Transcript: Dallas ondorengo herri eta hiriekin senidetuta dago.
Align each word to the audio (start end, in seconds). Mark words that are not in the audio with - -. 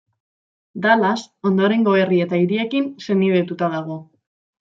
Dallas 0.85 1.25
ondorengo 1.49 1.93
herri 1.99 2.21
eta 2.25 2.41
hiriekin 2.45 2.89
senidetuta 3.09 3.69
dago. 3.77 3.99